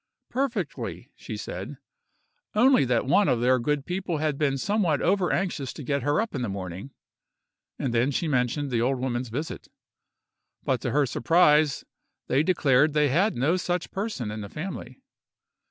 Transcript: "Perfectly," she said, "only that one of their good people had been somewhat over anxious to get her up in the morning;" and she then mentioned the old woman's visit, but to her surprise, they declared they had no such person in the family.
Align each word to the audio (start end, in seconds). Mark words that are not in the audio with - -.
"Perfectly," 0.31 1.11
she 1.15 1.37
said, 1.37 1.77
"only 2.55 2.85
that 2.85 3.05
one 3.05 3.27
of 3.29 3.39
their 3.39 3.59
good 3.59 3.85
people 3.85 4.17
had 4.17 4.35
been 4.35 4.57
somewhat 4.57 4.99
over 4.99 5.31
anxious 5.31 5.71
to 5.73 5.83
get 5.83 6.01
her 6.01 6.19
up 6.19 6.33
in 6.33 6.41
the 6.41 6.49
morning;" 6.49 6.89
and 7.77 7.93
she 8.11 8.25
then 8.25 8.31
mentioned 8.31 8.71
the 8.71 8.81
old 8.81 8.97
woman's 8.97 9.29
visit, 9.29 9.67
but 10.63 10.81
to 10.81 10.89
her 10.89 11.05
surprise, 11.05 11.85
they 12.25 12.41
declared 12.41 12.93
they 12.93 13.09
had 13.09 13.35
no 13.35 13.57
such 13.57 13.91
person 13.91 14.31
in 14.31 14.41
the 14.41 14.49
family. 14.49 14.99